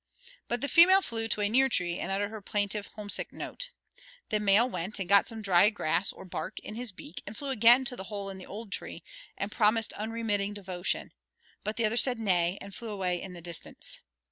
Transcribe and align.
But 0.47 0.61
the 0.61 0.67
female 0.67 1.03
flew 1.03 1.27
to 1.27 1.41
a 1.41 1.47
near 1.47 1.69
tree, 1.69 1.99
and 1.99 2.11
uttered 2.11 2.31
her 2.31 2.41
plaintive, 2.41 2.87
homesick 2.95 3.31
note. 3.31 3.69
The 4.29 4.39
male 4.39 4.67
went 4.67 4.97
and 4.97 5.07
got 5.07 5.27
some 5.27 5.43
dry 5.43 5.69
grass 5.69 6.11
or 6.11 6.25
bark 6.25 6.57
in 6.61 6.73
his 6.73 6.91
beak, 6.91 7.21
and 7.27 7.37
flew 7.37 7.49
again 7.49 7.85
to 7.85 7.95
the 7.95 8.05
hole 8.05 8.31
in 8.31 8.39
the 8.39 8.47
old 8.47 8.71
tree, 8.71 9.03
and 9.37 9.51
promised 9.51 9.93
unremitting 9.93 10.55
devotion, 10.55 11.11
but 11.63 11.75
the 11.75 11.85
other 11.85 11.97
said 11.97 12.17
"nay," 12.17 12.57
and 12.59 12.73
flew 12.73 12.89
away 12.89 13.21
in 13.21 13.33
the 13.33 13.41
distance. 13.43 13.99